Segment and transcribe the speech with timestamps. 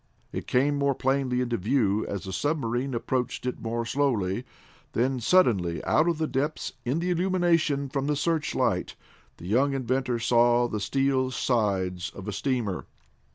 [0.31, 4.45] It came more plainly into view as the submarine approached it more slowly,
[4.93, 8.95] then suddenly, out of the depths in the illumination from the searchlight,
[9.37, 12.87] the young inventor saw the steel sides of a steamer.